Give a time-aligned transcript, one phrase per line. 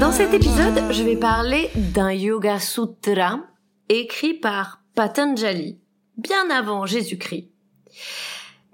[0.00, 3.38] Dans cet épisode, je vais parler d'un Yoga Sutra
[3.88, 5.78] écrit par Patanjali,
[6.16, 7.50] bien avant Jésus-Christ.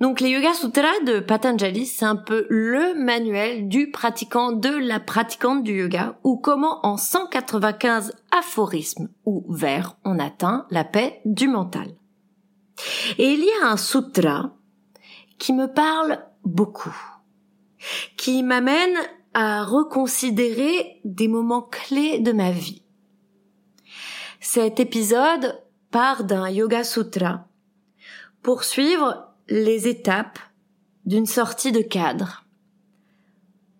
[0.00, 4.98] Donc les Yoga Sutras de Patanjali, c'est un peu le manuel du pratiquant de la
[4.98, 11.48] pratiquante du yoga, ou comment en 195 aphorismes ou vers on atteint la paix du
[11.48, 11.88] mental.
[13.18, 14.54] Et il y a un sutra
[15.38, 16.96] qui me parle beaucoup,
[18.16, 18.96] qui m'amène
[19.34, 22.82] à reconsidérer des moments clés de ma vie.
[24.40, 27.46] Cet épisode part d'un Yoga Sutra
[28.42, 30.38] pour suivre les étapes
[31.04, 32.44] d'une sortie de cadre,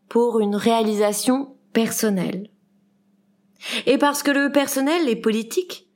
[0.08, 2.50] pour une réalisation personnelle.
[3.86, 5.88] Et parce que le personnel est politique,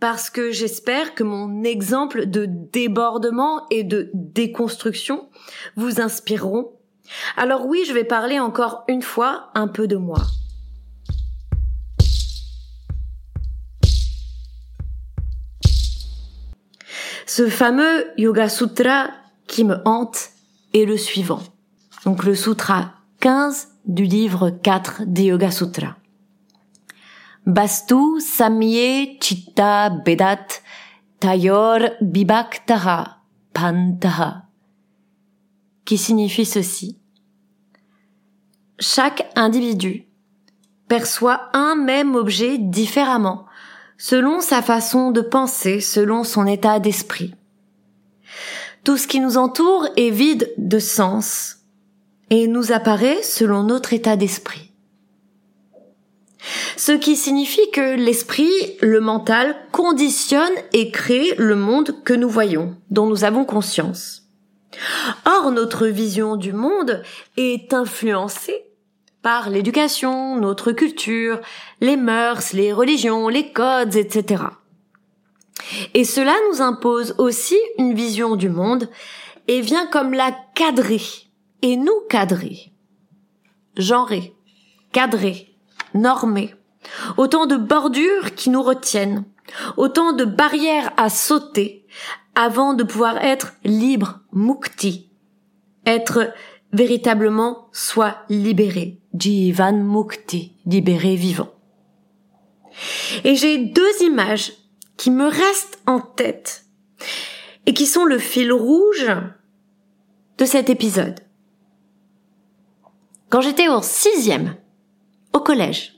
[0.00, 5.28] parce que j'espère que mon exemple de débordement et de déconstruction
[5.76, 6.72] vous inspireront
[7.36, 10.22] alors oui, je vais parler encore une fois un peu de moi.
[17.26, 19.10] Ce fameux Yoga Sutra
[19.46, 20.30] qui me hante
[20.74, 21.42] est le suivant.
[22.04, 25.96] Donc le Sutra 15 du livre 4 des Yoga Sutras.
[27.46, 30.46] Bastu Samye Chitta Bedat
[31.20, 33.18] Tayor Bibaktaha
[33.52, 34.50] Pantaha
[35.90, 36.99] qui signifie ceci?
[38.80, 40.06] Chaque individu
[40.88, 43.46] perçoit un même objet différemment,
[43.98, 47.34] selon sa façon de penser, selon son état d'esprit.
[48.82, 51.58] Tout ce qui nous entoure est vide de sens
[52.30, 54.72] et nous apparaît selon notre état d'esprit.
[56.76, 62.76] Ce qui signifie que l'esprit, le mental, conditionne et crée le monde que nous voyons,
[62.88, 64.22] dont nous avons conscience.
[65.26, 67.02] Or, notre vision du monde
[67.36, 68.69] est influencée
[69.22, 71.40] par l'éducation, notre culture,
[71.80, 74.44] les mœurs, les religions, les codes, etc.
[75.94, 78.88] Et cela nous impose aussi une vision du monde
[79.48, 81.02] et vient comme la cadrer
[81.62, 82.72] et nous cadrer.
[83.76, 84.34] Genrer,
[84.92, 85.54] cadrer,
[85.94, 86.54] normer.
[87.18, 89.24] Autant de bordures qui nous retiennent,
[89.76, 91.86] autant de barrières à sauter
[92.34, 95.10] avant de pouvoir être libre, mukti,
[95.84, 96.32] être
[96.72, 99.00] véritablement soit libéré.
[99.18, 101.52] Jivan Mukti, libéré vivant.
[103.24, 104.52] Et j'ai deux images
[104.96, 106.64] qui me restent en tête
[107.66, 109.10] et qui sont le fil rouge
[110.38, 111.20] de cet épisode.
[113.28, 114.56] Quand j'étais au sixième,
[115.32, 115.94] au collège,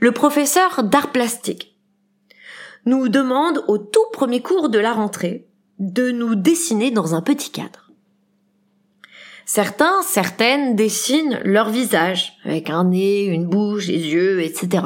[0.00, 1.76] le professeur d'art plastique
[2.84, 5.48] nous demande au tout premier cours de la rentrée
[5.78, 7.85] de nous dessiner dans un petit cadre.
[9.48, 14.84] Certains, certaines dessinent leur visage, avec un nez, une bouche, des yeux, etc.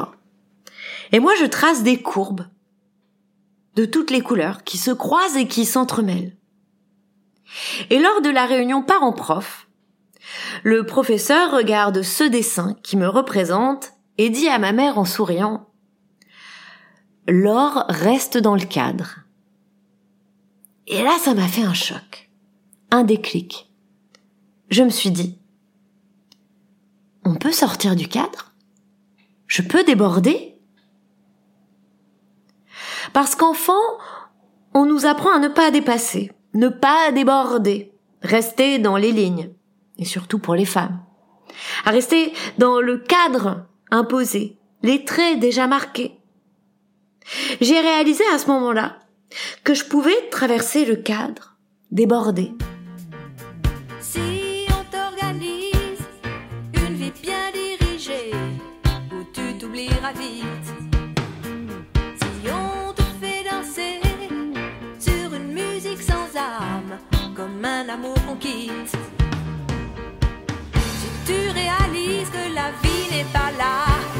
[1.11, 2.45] Et moi, je trace des courbes
[3.75, 6.37] de toutes les couleurs qui se croisent et qui s'entremêlent.
[7.89, 9.67] Et lors de la réunion parents-prof,
[10.61, 15.67] le professeur regarde ce dessin qui me représente et dit à ma mère en souriant
[17.27, 19.21] L'or reste dans le cadre.
[20.85, 22.29] Et là, ça m'a fait un choc,
[22.91, 23.70] un déclic
[24.71, 25.37] je me suis dit,
[27.23, 28.53] on peut sortir du cadre?
[29.47, 30.57] Je peux déborder?
[33.13, 33.73] Parce qu'enfant,
[34.73, 39.51] on nous apprend à ne pas dépasser, ne pas déborder, rester dans les lignes,
[39.97, 41.03] et surtout pour les femmes,
[41.83, 46.17] à rester dans le cadre imposé, les traits déjà marqués.
[47.59, 48.99] J'ai réalisé à ce moment-là
[49.65, 51.57] que je pouvais traverser le cadre,
[51.91, 52.53] déborder,
[59.81, 59.89] Si
[62.51, 63.99] on te fait danser
[64.99, 66.99] sur une musique sans âme,
[67.35, 68.95] comme un amour qu'on quitte.
[70.75, 74.10] Si tu réalises que la vie n'est pas là.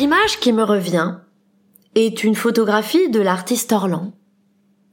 [0.00, 1.16] Image qui me revient
[1.94, 4.12] est une photographie de l'artiste Orlan,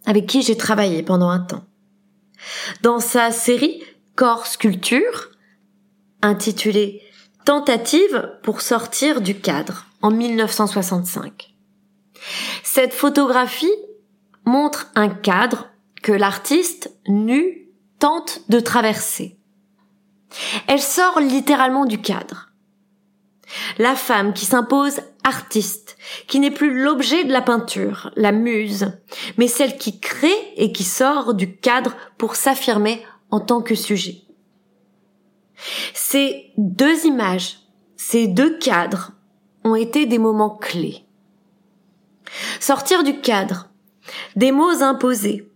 [0.05, 1.65] avec qui j'ai travaillé pendant un temps.
[2.81, 3.83] Dans sa série
[4.15, 5.29] Corps Sculpture,
[6.21, 7.01] intitulée
[7.45, 11.55] Tentative pour sortir du cadre en 1965.
[12.63, 13.75] Cette photographie
[14.45, 15.69] montre un cadre
[16.01, 17.67] que l'artiste nu
[17.99, 19.37] tente de traverser.
[20.67, 22.50] Elle sort littéralement du cadre.
[23.77, 28.91] La femme qui s'impose artiste, qui n'est plus l'objet de la peinture, la muse,
[29.37, 34.21] mais celle qui crée et qui sort du cadre pour s'affirmer en tant que sujet.
[35.93, 37.59] Ces deux images,
[37.95, 39.11] ces deux cadres
[39.63, 41.05] ont été des moments clés.
[42.59, 43.69] Sortir du cadre,
[44.35, 45.51] des mots imposés,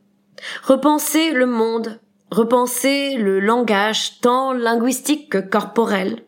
[0.64, 2.00] repenser le monde,
[2.32, 6.24] repenser le langage tant linguistique que corporel.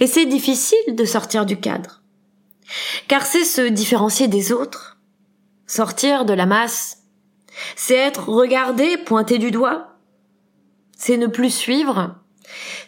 [0.00, 2.02] Et c'est difficile de sortir du cadre.
[3.08, 4.98] Car c'est se différencier des autres,
[5.66, 7.02] sortir de la masse,
[7.76, 9.96] c'est être regardé, pointé du doigt,
[10.96, 12.16] c'est ne plus suivre,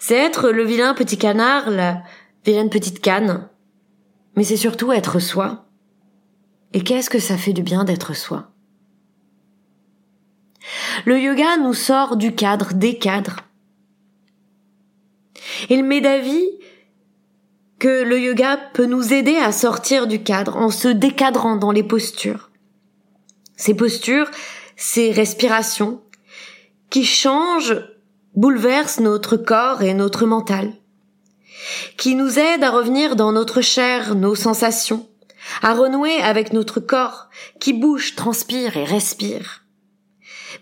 [0.01, 2.03] c'est être le vilain petit canard, la
[2.45, 3.49] vilaine petite canne,
[4.35, 5.67] mais c'est surtout être soi.
[6.73, 8.51] Et qu'est-ce que ça fait du bien d'être soi?
[11.07, 13.41] Le yoga nous sort du cadre, des cadres.
[15.71, 16.58] Il met d'avis
[17.79, 21.83] que le yoga peut nous aider à sortir du cadre en se décadrant dans les
[21.83, 22.51] postures.
[23.57, 24.31] Ces postures,
[24.77, 26.03] ces respirations,
[26.91, 27.81] qui changent,
[28.35, 30.73] bouleversent notre corps et notre mental,
[31.97, 35.09] qui nous aident à revenir dans notre chair, nos sensations,
[35.63, 37.29] à renouer avec notre corps
[37.61, 39.65] qui bouge, transpire et respire,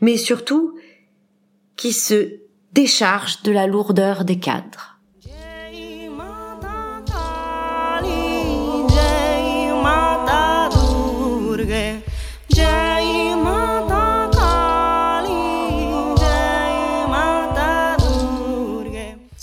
[0.01, 0.77] mais surtout
[1.77, 2.41] qui se
[2.73, 4.96] décharge de la lourdeur des cadres.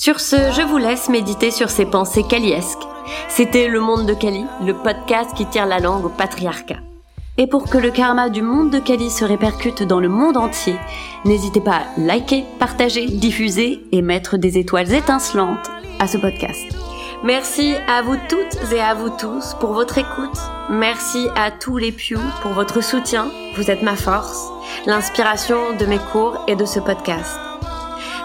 [0.03, 2.85] Sur ce, je vous laisse méditer sur ces pensées kaliesques.
[3.29, 6.79] C'était Le Monde de Kali, le podcast qui tire la langue au patriarcat.
[7.37, 10.75] Et pour que le karma du monde de Kali se répercute dans le monde entier,
[11.23, 16.65] n'hésitez pas à liker, partager, diffuser et mettre des étoiles étincelantes à ce podcast.
[17.23, 20.37] Merci à vous toutes et à vous tous pour votre écoute.
[20.69, 23.31] Merci à tous les Pew pour votre soutien.
[23.55, 24.49] Vous êtes ma force,
[24.85, 27.52] l'inspiration de mes cours et de ce podcast.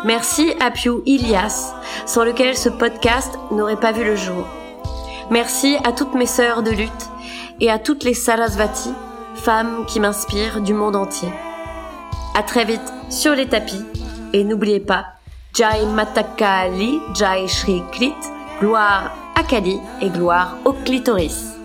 [0.04, 1.74] Merci à Pew Ilias,
[2.06, 4.46] sans lequel ce podcast n'aurait pas vu le jour.
[5.30, 7.10] Merci à toutes mes sœurs de lutte
[7.60, 8.92] et à toutes les Sarasvati,
[9.34, 11.28] femmes qui m'inspirent du monde entier.
[12.36, 13.84] À très vite sur les tapis
[14.32, 15.06] et n'oubliez pas
[15.54, 18.14] Jai Matakali, Jai Shri Klit,
[18.60, 21.57] gloire à Kali et gloire au clitoris.